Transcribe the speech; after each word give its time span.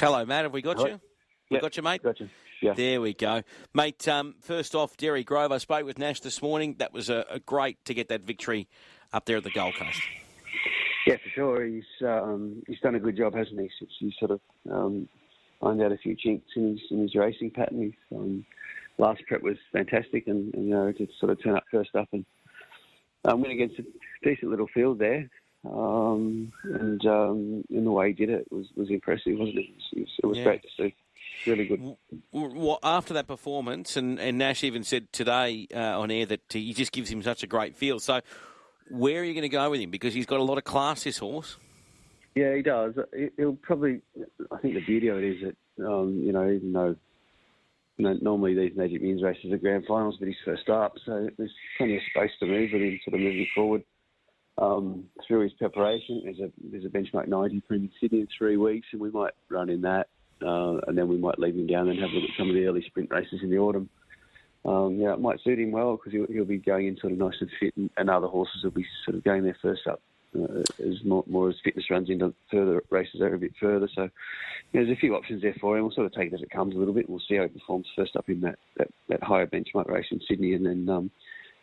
Hello, 0.00 0.24
Matt. 0.24 0.44
Have 0.44 0.54
we 0.54 0.62
got 0.62 0.78
Hello? 0.78 0.88
you? 0.88 1.00
We 1.50 1.56
Yep, 1.56 1.62
got 1.62 1.76
you, 1.76 1.82
mate. 1.82 2.02
Gotcha. 2.02 2.30
Yeah. 2.62 2.72
There 2.72 3.02
we 3.02 3.12
go, 3.12 3.42
mate. 3.74 4.08
Um, 4.08 4.34
first 4.40 4.74
off, 4.74 4.96
Derry 4.96 5.24
Grove. 5.24 5.52
I 5.52 5.58
spoke 5.58 5.84
with 5.84 5.98
Nash 5.98 6.20
this 6.20 6.40
morning. 6.40 6.76
That 6.78 6.92
was 6.94 7.10
a, 7.10 7.26
a 7.28 7.38
great 7.38 7.84
to 7.84 7.92
get 7.92 8.08
that 8.08 8.22
victory 8.22 8.66
up 9.12 9.26
there 9.26 9.36
at 9.36 9.44
the 9.44 9.50
Gold 9.50 9.74
Coast. 9.74 10.00
Yeah, 11.06 11.16
for 11.16 11.28
sure. 11.34 11.64
He's 11.66 11.84
um, 12.02 12.62
he's 12.66 12.80
done 12.80 12.94
a 12.94 13.00
good 13.00 13.16
job, 13.16 13.34
hasn't 13.34 13.60
he? 13.60 13.68
Since 13.78 13.90
he 13.98 14.14
sort 14.18 14.30
of 14.30 14.40
um, 14.70 15.06
ironed 15.62 15.82
out 15.82 15.92
a 15.92 15.98
few 15.98 16.16
chinks 16.16 16.46
in 16.56 16.70
his 16.70 16.80
in 16.90 17.02
his 17.02 17.14
racing 17.14 17.50
pattern. 17.50 17.82
His 17.82 18.18
um, 18.18 18.46
last 18.96 19.20
prep 19.26 19.42
was 19.42 19.56
fantastic, 19.70 20.28
and, 20.28 20.54
and 20.54 20.64
you 20.64 20.70
know 20.70 20.92
to 20.92 21.08
sort 21.18 21.32
of 21.32 21.42
turn 21.42 21.56
up 21.56 21.64
first 21.70 21.94
up 21.94 22.08
and 22.12 22.24
um, 23.26 23.42
win 23.42 23.50
against 23.50 23.78
a 23.78 23.84
decent 24.22 24.50
little 24.50 24.68
field 24.72 24.98
there. 24.98 25.28
Um, 25.64 26.52
and 26.64 27.04
um, 27.06 27.64
in 27.68 27.84
the 27.84 27.90
way 27.90 28.08
he 28.08 28.12
did 28.14 28.30
it 28.30 28.50
was 28.50 28.66
was 28.76 28.88
impressive, 28.90 29.36
wasn't 29.38 29.58
it? 29.58 29.66
It 29.92 29.98
was, 30.00 30.08
it 30.22 30.26
was, 30.26 30.38
Yeah. 30.38 30.44
great 30.44 30.62
to 30.62 30.68
see. 30.78 30.94
Really 31.46 31.66
good. 31.66 31.80
W- 32.32 32.54
w- 32.54 32.76
after 32.82 33.14
that 33.14 33.26
performance, 33.26 33.96
and, 33.96 34.18
and 34.18 34.38
Nash 34.38 34.64
even 34.64 34.84
said 34.84 35.12
today 35.12 35.66
uh, 35.74 35.98
on 36.00 36.10
air 36.10 36.26
that 36.26 36.40
he 36.50 36.72
just 36.74 36.92
gives 36.92 37.10
him 37.10 37.22
such 37.22 37.42
a 37.42 37.46
great 37.46 37.76
feel. 37.76 37.98
So, 38.00 38.20
where 38.90 39.20
are 39.20 39.24
you 39.24 39.32
going 39.34 39.42
to 39.42 39.48
go 39.48 39.70
with 39.70 39.80
him? 39.80 39.90
Because 39.90 40.12
he's 40.14 40.26
got 40.26 40.40
a 40.40 40.42
lot 40.42 40.58
of 40.58 40.64
class, 40.64 41.04
this 41.04 41.18
horse. 41.18 41.56
Yeah, 42.34 42.54
he 42.54 42.62
does. 42.62 42.94
He- 43.16 43.30
He'll 43.36 43.54
probably. 43.56 44.00
I 44.50 44.58
think 44.58 44.74
the 44.74 44.84
beauty 44.84 45.08
of 45.08 45.18
it 45.18 45.24
is 45.24 45.42
that 45.78 45.86
um, 45.86 46.20
you 46.24 46.32
know, 46.32 46.50
even 46.50 46.72
though 46.72 46.96
you 47.98 48.04
know, 48.04 48.18
normally 48.22 48.54
these 48.54 48.76
Magic 48.76 49.00
Millions 49.02 49.22
races 49.22 49.52
are 49.52 49.58
grand 49.58 49.84
finals, 49.86 50.16
but 50.18 50.26
he's 50.28 50.36
first 50.44 50.70
up, 50.70 50.94
so 51.04 51.28
there's 51.36 51.52
plenty 51.76 51.96
of 51.96 52.02
space 52.14 52.30
to 52.40 52.46
move 52.46 52.70
with 52.72 52.80
him, 52.80 52.98
sort 53.04 53.14
of 53.14 53.20
moving 53.20 53.46
forward 53.54 53.82
um, 54.60 55.04
through 55.26 55.42
his 55.42 55.52
preparation. 55.54 56.22
There's 56.24 56.38
a 56.38 56.50
there's 56.62 56.84
a 56.84 56.88
benchmark 56.88 57.26
90 57.26 57.62
in 57.70 57.90
Sydney 58.00 58.20
in 58.20 58.28
three 58.36 58.56
weeks, 58.56 58.86
and 58.92 59.00
we 59.00 59.10
might 59.10 59.32
run 59.48 59.70
in 59.70 59.80
that, 59.82 60.08
uh, 60.42 60.78
and 60.86 60.96
then 60.96 61.08
we 61.08 61.16
might 61.16 61.38
leave 61.38 61.56
him 61.56 61.66
down 61.66 61.88
and 61.88 61.98
have 61.98 62.10
a 62.10 62.12
look 62.12 62.30
at 62.30 62.36
some 62.38 62.48
of 62.48 62.54
the 62.54 62.66
early 62.66 62.84
sprint 62.86 63.10
races 63.10 63.40
in 63.42 63.50
the 63.50 63.58
autumn. 63.58 63.88
Um, 64.64 64.98
yeah, 65.00 65.14
it 65.14 65.20
might 65.20 65.40
suit 65.40 65.58
him 65.58 65.72
well 65.72 65.96
because 65.96 66.12
he'll, 66.12 66.26
he'll 66.26 66.44
be 66.44 66.58
going 66.58 66.86
in 66.86 66.98
sort 66.98 67.14
of 67.14 67.18
nice 67.18 67.36
and 67.40 67.50
fit, 67.58 67.74
and, 67.76 67.88
and 67.96 68.10
other 68.10 68.26
horses 68.26 68.62
will 68.62 68.70
be 68.70 68.86
sort 69.06 69.16
of 69.16 69.24
going 69.24 69.42
there 69.42 69.56
first 69.62 69.86
up 69.86 70.02
uh, 70.38 70.60
as 70.86 71.02
more, 71.02 71.24
more 71.26 71.48
as 71.48 71.56
fitness 71.64 71.90
runs 71.90 72.10
into 72.10 72.34
further 72.50 72.82
races 72.90 73.22
over 73.22 73.36
a 73.36 73.38
bit 73.38 73.52
further. 73.58 73.88
So 73.94 74.02
yeah, 74.02 74.82
there's 74.82 74.90
a 74.90 75.00
few 75.00 75.14
options 75.14 75.40
there 75.40 75.56
for 75.58 75.78
him. 75.78 75.84
We'll 75.84 75.94
sort 75.94 76.06
of 76.06 76.12
take 76.12 76.30
it 76.30 76.34
as 76.34 76.42
it 76.42 76.50
comes 76.50 76.74
a 76.74 76.78
little 76.78 76.92
bit. 76.92 77.08
We'll 77.08 77.22
see 77.26 77.36
how 77.36 77.44
he 77.44 77.48
performs 77.48 77.86
first 77.96 78.16
up 78.16 78.28
in 78.28 78.42
that, 78.42 78.58
that, 78.76 78.88
that 79.08 79.22
higher 79.22 79.46
benchmark 79.46 79.88
race 79.88 80.06
in 80.10 80.20
Sydney, 80.28 80.52
and 80.52 80.66
then 80.66 80.88
um, 80.90 81.10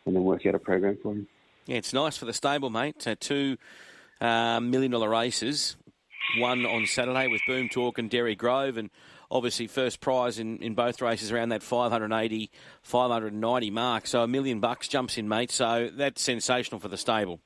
and 0.06 0.16
then 0.16 0.24
work 0.24 0.44
out 0.46 0.56
a 0.56 0.58
program 0.58 0.98
for 1.02 1.12
him. 1.12 1.28
Yeah, 1.68 1.76
it's 1.76 1.92
nice 1.92 2.16
for 2.16 2.24
the 2.24 2.32
stable, 2.32 2.70
mate. 2.70 3.06
Uh, 3.06 3.14
two 3.20 3.58
uh, 4.22 4.58
million 4.58 4.90
dollar 4.90 5.10
races, 5.10 5.76
one 6.38 6.64
on 6.64 6.86
Saturday 6.86 7.26
with 7.26 7.42
Boom 7.46 7.68
Torque 7.68 7.98
and 7.98 8.08
Derry 8.08 8.34
Grove, 8.34 8.78
and 8.78 8.88
obviously 9.30 9.66
first 9.66 10.00
prize 10.00 10.38
in, 10.38 10.56
in 10.60 10.74
both 10.74 11.02
races 11.02 11.30
around 11.30 11.50
that 11.50 11.62
580, 11.62 12.50
590 12.80 13.70
mark. 13.70 14.06
So 14.06 14.22
a 14.22 14.26
million 14.26 14.60
bucks 14.60 14.88
jumps 14.88 15.18
in, 15.18 15.28
mate. 15.28 15.50
So 15.50 15.90
that's 15.92 16.22
sensational 16.22 16.80
for 16.80 16.88
the 16.88 16.96
stable. 16.96 17.38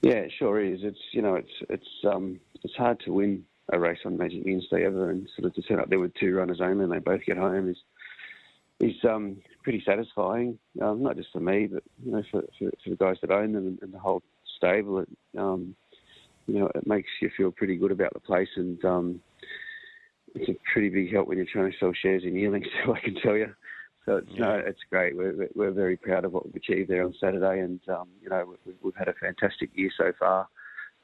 Yeah, 0.00 0.12
it 0.12 0.32
sure 0.38 0.58
is. 0.64 0.80
It's 0.82 0.98
you 1.12 1.20
know, 1.20 1.34
it's 1.34 1.52
it's 1.68 1.88
um, 2.10 2.40
it's 2.64 2.74
hard 2.76 2.98
to 3.00 3.12
win 3.12 3.44
a 3.70 3.78
race 3.78 4.00
on 4.06 4.16
Magic 4.16 4.42
Millions 4.42 4.68
Day 4.70 4.86
ever, 4.86 5.10
and 5.10 5.28
sort 5.36 5.44
of 5.48 5.54
to 5.56 5.60
turn 5.60 5.80
up 5.80 5.90
there 5.90 6.00
with 6.00 6.14
two 6.14 6.34
runners 6.34 6.62
only 6.62 6.84
and 6.84 6.92
they 6.92 6.98
both 6.98 7.26
get 7.26 7.36
home 7.36 7.68
is 7.68 7.76
is 8.82 8.96
um, 9.08 9.36
pretty 9.62 9.82
satisfying. 9.86 10.58
Um, 10.82 11.02
not 11.02 11.16
just 11.16 11.30
for 11.32 11.40
me, 11.40 11.68
but 11.72 11.82
you 12.04 12.12
know, 12.12 12.22
for, 12.30 12.42
for, 12.58 12.70
for 12.84 12.90
the 12.90 12.96
guys 12.96 13.16
that 13.22 13.30
own 13.30 13.52
them 13.52 13.78
and, 13.80 13.92
the 13.92 13.98
whole 13.98 14.22
stable. 14.56 14.98
It, 14.98 15.08
um, 15.38 15.74
you 16.46 16.58
know, 16.58 16.70
it 16.74 16.86
makes 16.86 17.08
you 17.20 17.30
feel 17.36 17.52
pretty 17.52 17.76
good 17.76 17.92
about 17.92 18.12
the 18.12 18.20
place, 18.20 18.48
and 18.56 18.84
um, 18.84 19.20
it's 20.34 20.50
a 20.50 20.56
pretty 20.72 20.88
big 20.88 21.12
help 21.12 21.28
when 21.28 21.38
you're 21.38 21.46
trying 21.50 21.70
to 21.70 21.78
sell 21.78 21.92
shares 22.02 22.24
in 22.24 22.34
yearlings. 22.34 22.66
So 22.84 22.94
I 22.94 23.00
can 23.00 23.14
tell 23.14 23.36
you. 23.36 23.54
So 24.04 24.16
it's, 24.16 24.28
no, 24.36 24.54
it's 24.54 24.80
great. 24.90 25.16
We're, 25.16 25.48
we're- 25.54 25.72
very 25.72 25.96
proud 25.96 26.24
of 26.24 26.32
what 26.32 26.44
we've 26.44 26.56
achieved 26.56 26.90
there 26.90 27.04
on 27.04 27.14
Saturday, 27.20 27.60
and 27.60 27.80
um, 27.88 28.08
you 28.20 28.28
know 28.28 28.56
we've, 28.66 28.74
we've 28.82 28.96
had 28.96 29.08
a 29.08 29.14
fantastic 29.14 29.70
year 29.74 29.90
so 29.96 30.12
far. 30.18 30.48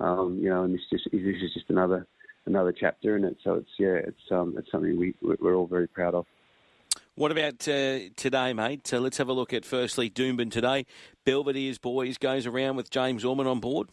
Um, 0.00 0.38
you 0.41 0.50
know, 0.50 0.65
and 0.65 0.75
this 0.75 0.81
just 0.91 1.05
this 1.12 1.21
is 1.22 1.55
just 1.55 1.71
another 1.71 2.06
another 2.47 2.72
chapter 2.72 3.17
in 3.17 3.25
it. 3.25 3.37
So 3.44 3.55
it's 3.55 3.71
yeah, 3.78 3.94
it's 3.94 4.33
um, 4.33 4.56
it's 4.59 4.71
something 4.72 4.99
we 4.99 5.15
we're 5.22 5.55
all 5.55 5.69
very 5.69 5.87
proud 5.87 6.15
of. 6.15 6.27
What 7.19 7.33
about 7.33 7.67
uh, 7.67 7.99
today, 8.15 8.53
mate? 8.53 8.95
Uh, 8.95 9.01
let's 9.01 9.19
have 9.19 9.29
a 9.29 9.33
look 9.33 9.53
at 9.53 9.65
firstly 9.65 10.09
Doomben 10.09 10.53
today. 10.53 10.87
Belvedere's 11.27 11.77
boys 11.77 12.17
goes 12.17 12.47
around 12.47 12.77
with 12.77 12.91
James 12.91 13.25
Orman 13.25 13.49
on 13.49 13.59
board. 13.59 13.89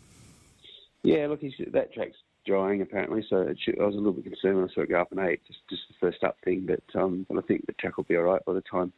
Yeah, 1.02 1.25
look, 1.25 1.41
that 1.41 1.91
track's 1.91 2.18
drying 2.46 2.84
apparently, 2.84 3.25
so 3.28 3.52
should, 3.59 3.81
I 3.81 3.86
was 3.86 3.96
a 3.96 3.97
little 3.97 4.13
bit 4.13 4.25
concerned 4.25 4.58
when 4.58 4.69
I 4.69 4.74
saw 4.75 4.81
it 4.81 4.90
go 4.90 5.02
up 5.02 5.12
an 5.12 5.18
eight, 5.18 5.41
just 5.47 5.58
just 5.72 5.81
the 5.88 5.96
first 6.00 6.24
up 6.24 6.38
thing. 6.46 6.68
But 6.68 6.84
um, 7.02 7.25
but 7.28 7.40
I 7.40 7.41
think 7.41 7.66
the 7.66 7.74
track 7.74 7.97
will 7.97 8.03
be 8.03 8.16
all 8.16 8.25
right 8.25 8.46
by 8.46 8.53
the 8.53 8.62
time 8.62 8.94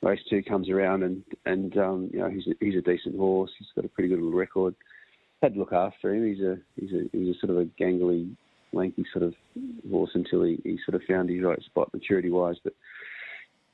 race 0.00 0.20
two 0.30 0.42
comes 0.42 0.70
around, 0.70 1.02
and 1.02 1.22
and 1.44 1.76
um, 1.76 2.08
you 2.10 2.20
know 2.20 2.30
he's 2.30 2.46
a, 2.46 2.54
he's 2.64 2.78
a 2.78 2.80
decent 2.80 3.18
horse. 3.18 3.50
He's 3.58 3.68
got 3.74 3.84
a 3.84 3.88
pretty 3.88 4.08
good 4.08 4.22
little 4.22 4.32
record. 4.32 4.76
Had 5.42 5.52
to 5.52 5.60
look 5.60 5.74
after 5.74 6.14
him. 6.14 6.26
He's 6.26 6.42
a 6.42 6.56
he's 6.80 6.92
a 6.92 7.04
he's 7.12 7.36
a 7.36 7.38
sort 7.38 7.50
of 7.50 7.58
a 7.58 7.66
gangly, 7.78 8.34
lanky 8.72 9.04
sort 9.12 9.24
of 9.24 9.34
horse 9.90 10.12
until 10.14 10.44
he, 10.44 10.58
he 10.64 10.78
sort 10.86 10.94
of 10.94 11.06
found 11.06 11.28
his 11.28 11.42
right 11.42 11.62
spot 11.64 11.92
maturity 11.92 12.30
wise, 12.30 12.56
but. 12.64 12.72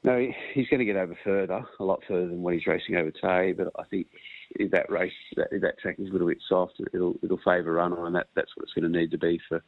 No, 0.04 0.19
he's 0.53 0.69
going 0.69 0.81
to 0.81 0.84
get 0.84 0.97
over 0.97 1.16
further, 1.25 1.65
a 1.81 1.84
lot 1.84 2.03
further 2.06 2.28
than 2.28 2.42
what 2.42 2.53
he's 2.53 2.66
racing 2.66 2.97
over 2.97 3.10
today. 3.10 3.53
But 3.53 3.72
I 3.78 3.84
think 3.84 4.06
if 4.50 4.70
that 4.70 4.91
race, 4.91 5.12
that, 5.37 5.48
if 5.50 5.62
that 5.62 5.78
track 5.78 5.97
is 5.98 6.10
a 6.10 6.12
little 6.12 6.28
bit 6.28 6.42
soft, 6.47 6.75
it'll 6.92 7.15
it'll 7.22 7.38
favour 7.38 7.72
runner, 7.72 8.04
and 8.04 8.14
that, 8.14 8.26
that's 8.37 8.54
what 8.54 8.64
it's 8.64 8.75
going 8.75 8.93
to 8.93 8.98
need 8.98 9.10
to 9.12 9.19
be 9.19 9.41
for, 9.48 9.62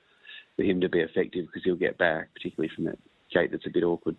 for 0.57 0.63
him 0.63 0.83
to 0.83 0.91
be 0.91 1.01
effective 1.01 1.47
because 1.47 1.63
he'll 1.65 1.75
get 1.75 1.97
back, 1.97 2.29
particularly 2.35 2.71
from 2.75 2.85
that 2.85 2.99
gate 3.33 3.51
that's 3.51 3.67
a 3.67 3.71
bit 3.71 3.83
awkward. 3.83 4.17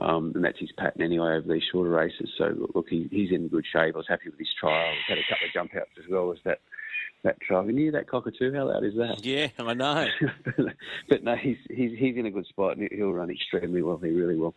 Um, 0.00 0.32
and 0.34 0.44
that's 0.44 0.58
his 0.58 0.72
pattern 0.76 1.02
anyway 1.02 1.36
over 1.36 1.52
these 1.52 1.62
shorter 1.70 1.90
races. 1.90 2.30
So 2.36 2.68
look, 2.74 2.88
he, 2.88 3.06
he's 3.10 3.30
in 3.30 3.48
good 3.48 3.66
shape. 3.70 3.94
I 3.94 3.98
was 3.98 4.08
happy 4.08 4.30
with 4.30 4.38
his 4.38 4.48
trial. 4.58 4.92
He's 4.92 5.16
had 5.16 5.18
a 5.18 5.28
couple 5.28 5.46
of 5.46 5.52
jump 5.52 5.76
outs 5.76 5.90
as 6.02 6.10
well 6.10 6.32
as 6.32 6.38
that 6.44 6.58
that 7.22 7.40
trial. 7.42 7.64
Can 7.64 7.76
you 7.76 7.84
hear 7.84 7.92
that 7.92 8.08
cockatoo? 8.08 8.52
How 8.54 8.68
loud 8.68 8.82
is 8.82 8.94
that? 8.96 9.24
Yeah, 9.24 9.48
I 9.58 9.74
know. 9.74 10.06
but 11.08 11.22
no, 11.22 11.36
he's 11.36 11.58
he's 11.68 11.96
he's 11.96 12.16
in 12.16 12.26
a 12.26 12.30
good 12.30 12.46
spot 12.46 12.76
and 12.76 12.88
he'll 12.90 13.12
run 13.12 13.30
extremely 13.30 13.82
well. 13.82 13.98
He 13.98 14.10
really 14.10 14.36
will. 14.36 14.54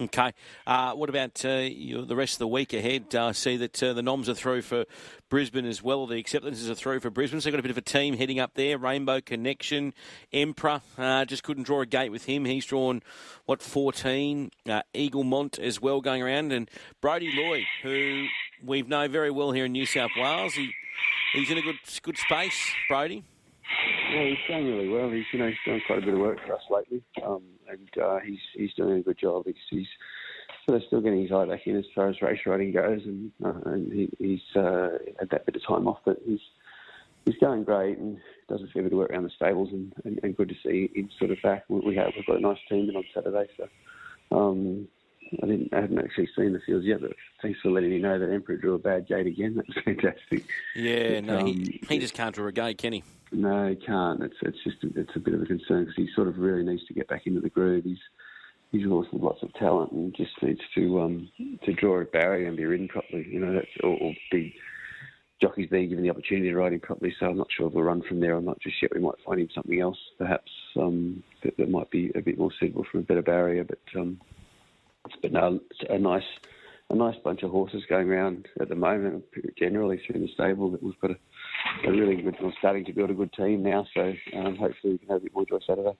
Okay. 0.00 0.32
Uh, 0.66 0.92
what 0.94 1.08
about 1.08 1.44
uh, 1.44 1.48
you, 1.50 2.04
the 2.04 2.16
rest 2.16 2.34
of 2.34 2.38
the 2.40 2.48
week 2.48 2.72
ahead? 2.72 3.14
I 3.14 3.30
see 3.30 3.56
that 3.58 3.80
uh, 3.80 3.92
the 3.92 4.02
noms 4.02 4.28
are 4.28 4.34
through 4.34 4.62
for 4.62 4.86
Brisbane 5.28 5.66
as 5.66 5.84
well. 5.84 6.08
The 6.08 6.18
acceptances 6.18 6.68
are 6.68 6.74
through 6.74 6.98
for 6.98 7.10
Brisbane. 7.10 7.40
So 7.40 7.46
they've 7.46 7.52
got 7.52 7.60
a 7.60 7.62
bit 7.62 7.70
of 7.70 7.78
a 7.78 7.82
team 7.82 8.16
heading 8.16 8.40
up 8.40 8.54
there. 8.54 8.76
Rainbow 8.76 9.20
Connection, 9.20 9.94
Emperor. 10.32 10.80
Uh, 10.98 11.24
just 11.24 11.44
couldn't 11.44 11.62
draw 11.62 11.80
a 11.80 11.86
gate 11.86 12.10
with 12.10 12.24
him. 12.24 12.44
He's 12.44 12.66
drawn, 12.66 13.02
what, 13.46 13.62
14? 13.62 14.50
Uh, 14.68 14.82
Eaglemont 14.94 15.60
as 15.60 15.80
well 15.80 16.00
going 16.00 16.22
around. 16.22 16.52
And 16.52 16.68
Brody 17.00 17.30
Lloyd, 17.32 17.64
who 17.84 18.26
we 18.64 18.82
know 18.82 19.06
very 19.06 19.30
well 19.30 19.52
here 19.52 19.66
in 19.66 19.72
New 19.72 19.86
South 19.86 20.10
Wales. 20.16 20.54
He, 20.54 20.72
he's 21.34 21.50
in 21.52 21.58
a 21.58 21.62
good 21.62 21.78
good 22.02 22.18
space, 22.18 22.58
Brody. 22.88 23.22
Yeah, 24.14 24.28
he's 24.28 24.38
going 24.46 24.66
really 24.66 24.88
well. 24.88 25.10
He's 25.10 25.24
you 25.32 25.40
know 25.40 25.48
he's 25.48 25.56
done 25.66 25.82
quite 25.88 25.98
a 25.98 26.02
bit 26.02 26.14
of 26.14 26.20
work 26.20 26.38
for 26.46 26.54
us 26.54 26.62
lately, 26.70 27.02
um, 27.26 27.42
and 27.68 27.88
uh, 28.00 28.18
he's 28.24 28.38
he's 28.54 28.72
doing 28.74 29.00
a 29.00 29.02
good 29.02 29.18
job. 29.18 29.42
He's, 29.44 29.54
he's 29.70 30.82
still 30.86 31.00
getting 31.00 31.22
his 31.22 31.32
eye 31.32 31.46
back 31.46 31.66
in 31.66 31.76
as 31.76 31.84
far 31.96 32.08
as 32.08 32.22
race 32.22 32.38
riding 32.46 32.70
goes, 32.70 33.00
and 33.04 33.32
uh, 33.44 33.70
and 33.70 33.92
he, 33.92 34.08
he's 34.20 34.56
uh, 34.56 34.90
had 35.18 35.30
that 35.30 35.46
bit 35.46 35.56
of 35.56 35.66
time 35.66 35.88
off, 35.88 35.98
but 36.04 36.18
he's 36.24 36.38
he's 37.24 37.34
going 37.40 37.64
great 37.64 37.98
and 37.98 38.18
does 38.48 38.62
a 38.62 38.66
fair 38.72 38.84
bit 38.84 38.92
of 38.92 38.98
work 38.98 39.10
around 39.10 39.24
the 39.24 39.30
stables, 39.30 39.70
and, 39.72 39.92
and, 40.04 40.20
and 40.22 40.36
good 40.36 40.48
to 40.48 40.54
see 40.64 40.90
him 40.94 41.08
sort 41.18 41.32
of 41.32 41.38
back. 41.42 41.64
We, 41.68 41.80
we 41.80 41.96
have 41.96 42.12
we've 42.14 42.26
got 42.26 42.36
a 42.36 42.40
nice 42.40 42.58
team 42.68 42.88
in 42.88 42.96
on 42.96 43.04
Saturday, 43.12 43.48
so. 43.56 43.68
Um, 44.30 44.86
I 45.42 45.46
didn't. 45.46 45.72
I 45.72 45.80
haven't 45.80 45.98
actually 45.98 46.28
seen 46.36 46.52
the 46.52 46.60
fields 46.60 46.86
yet, 46.86 47.00
but 47.00 47.12
thanks 47.42 47.58
for 47.60 47.70
letting 47.70 47.90
me 47.90 47.98
know 47.98 48.18
that 48.18 48.30
Emperor 48.32 48.56
drew 48.56 48.74
a 48.74 48.78
bad 48.78 49.06
gate 49.06 49.26
again. 49.26 49.54
That's 49.56 49.78
fantastic. 49.84 50.44
Yeah, 50.74 51.20
But, 51.20 51.24
no, 51.24 51.40
um, 51.40 51.46
he, 51.46 51.80
he 51.88 51.98
just 51.98 52.14
can't 52.14 52.34
draw 52.34 52.46
a 52.46 52.52
gate, 52.52 52.78
can 52.78 52.92
he? 52.92 53.02
no, 53.32 53.68
he 53.68 53.76
can't. 53.76 54.22
It's 54.22 54.36
it's 54.42 54.62
just 54.64 54.82
a, 54.84 55.00
it's 55.00 55.16
a 55.16 55.20
bit 55.20 55.34
of 55.34 55.42
a 55.42 55.46
concern 55.46 55.84
because 55.84 55.96
he 55.96 56.08
sort 56.14 56.28
of 56.28 56.38
really 56.38 56.64
needs 56.64 56.86
to 56.86 56.94
get 56.94 57.08
back 57.08 57.26
into 57.26 57.40
the 57.40 57.50
groove. 57.50 57.84
He's 57.84 57.98
he's 58.72 58.86
with 58.86 59.06
lots 59.12 59.42
of 59.42 59.52
talent 59.54 59.92
and 59.92 60.14
just 60.14 60.30
needs 60.42 60.60
to 60.74 61.00
um 61.00 61.28
to 61.64 61.72
draw 61.72 62.00
a 62.00 62.04
barrier 62.04 62.48
and 62.48 62.56
be 62.56 62.64
ridden 62.64 62.88
properly. 62.88 63.26
You 63.28 63.40
know, 63.40 63.54
that's 63.54 63.66
or, 63.82 63.96
or 64.00 64.14
be 64.30 64.54
jockeys 65.40 65.68
being 65.70 65.88
given 65.88 66.04
the 66.04 66.10
opportunity 66.10 66.48
to 66.48 66.56
ride 66.56 66.72
him 66.72 66.80
properly. 66.80 67.14
So 67.18 67.26
I'm 67.26 67.36
not 67.36 67.48
sure 67.56 67.66
if 67.66 67.72
we'll 67.74 67.84
run 67.84 68.02
from 68.08 68.20
there 68.20 68.36
I'm 68.36 68.44
not 68.44 68.60
just 68.60 68.76
yet. 68.80 68.92
We 68.94 69.00
might 69.00 69.14
find 69.26 69.40
him 69.40 69.48
something 69.54 69.80
else, 69.80 69.98
perhaps 70.18 70.50
um 70.76 71.22
that, 71.42 71.56
that 71.56 71.70
might 71.70 71.90
be 71.90 72.10
a 72.14 72.20
bit 72.20 72.38
more 72.38 72.50
suitable 72.58 72.86
for 72.90 72.98
a 72.98 73.02
better 73.02 73.22
barrier. 73.22 73.64
But 73.64 74.00
um 74.00 74.20
but 75.22 75.32
no, 75.32 75.60
it's 75.70 75.90
a 75.90 75.98
nice 75.98 76.22
a 76.90 76.94
nice 76.94 77.16
bunch 77.24 77.42
of 77.42 77.50
horses 77.50 77.82
going 77.88 78.10
around 78.10 78.46
at 78.60 78.68
the 78.68 78.74
moment, 78.74 79.24
generally 79.58 80.00
through 80.06 80.20
the 80.20 80.28
stable. 80.34 80.70
That 80.70 80.82
we've 80.82 80.98
got 81.00 81.12
a, 81.12 81.88
a 81.88 81.90
really 81.90 82.16
good, 82.16 82.36
we're 82.40 82.52
starting 82.58 82.84
to 82.84 82.92
build 82.92 83.10
a 83.10 83.14
good 83.14 83.32
team 83.32 83.62
now. 83.62 83.86
So 83.94 84.12
um, 84.36 84.56
hopefully 84.56 84.92
we 84.92 84.98
can 84.98 85.08
have 85.08 85.18
a 85.18 85.20
bit 85.20 85.34
more 85.34 85.46
joy 85.46 85.58
Saturday. 85.66 85.96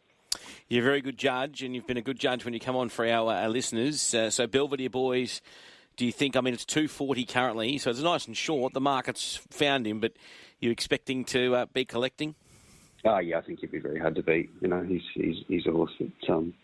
You're 0.69 0.83
a 0.83 0.85
very 0.85 1.01
good 1.01 1.19
judge, 1.19 1.62
and 1.62 1.75
you've 1.75 1.87
been 1.87 1.97
a 1.97 2.03
good 2.03 2.19
judge 2.19 2.45
when 2.45 2.55
you 2.55 2.61
come 2.61 2.77
on 2.77 2.89
for 2.89 3.06
our, 3.06 3.33
our 3.33 3.49
listeners. 3.49 4.15
Uh, 4.15 4.31
so, 4.31 4.47
Belvedere 4.47 4.91
boys, 4.91 5.41
do 5.97 6.05
you 6.07 6.12
think? 6.12 6.37
I 6.37 6.41
mean, 6.41 6.55
it's 6.55 6.65
two 6.65 6.89
forty 6.89 7.25
currently, 7.25 7.79
so 7.79 7.91
it's 7.91 8.00
nice 8.00 8.27
and 8.27 8.37
short. 8.37 8.73
The 8.73 8.81
market's 8.81 9.37
found 9.50 9.87
him, 9.87 10.00
but 10.00 10.12
you 10.61 10.71
expecting 10.71 11.25
to 11.27 11.55
uh, 11.55 11.67
be 11.67 11.85
collecting? 11.85 12.35
Oh 13.05 13.19
yeah, 13.19 13.39
I 13.39 13.43
think 13.43 13.61
he'd 13.61 13.71
be 13.71 13.79
very 13.79 14.00
hard 14.00 14.15
to 14.17 14.23
beat. 14.23 14.50
You 14.61 14.69
know, 14.69 14.83
he's 14.83 15.03
he's 15.15 15.37
he's 15.47 15.67
a 15.67 15.73
horse 15.73 15.93
that 16.00 16.33
um, 16.33 16.55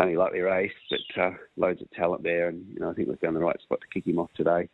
only 0.00 0.16
lightly 0.16 0.40
raced, 0.40 0.74
but 0.90 1.22
uh, 1.22 1.30
loads 1.56 1.80
of 1.82 1.90
talent 1.90 2.22
there, 2.22 2.48
and 2.48 2.66
you 2.72 2.80
know 2.80 2.90
I 2.90 2.94
think 2.94 3.08
we 3.08 3.16
found 3.16 3.36
the 3.36 3.40
right 3.40 3.60
spot 3.60 3.80
to 3.80 3.86
kick 3.88 4.06
him 4.06 4.18
off 4.18 4.30
today. 4.34 4.68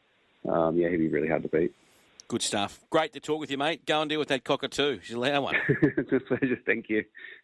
Um, 0.48 0.76
yeah, 0.76 0.88
he'd 0.88 0.98
be 0.98 1.08
really 1.08 1.28
hard 1.28 1.42
to 1.42 1.48
beat. 1.48 1.74
Good 2.28 2.42
stuff. 2.42 2.80
Great 2.90 3.12
to 3.12 3.20
talk 3.20 3.38
with 3.38 3.50
you, 3.50 3.58
mate. 3.58 3.86
Go 3.86 4.00
and 4.00 4.10
deal 4.10 4.18
with 4.18 4.28
that 4.28 4.42
cockatoo. 4.42 4.98
She's 5.00 5.14
allow 5.14 5.42
one. 5.42 5.54
it's 5.82 6.12
a 6.12 6.18
pleasure. 6.20 6.58
Thank 6.66 6.88
you. 6.88 7.04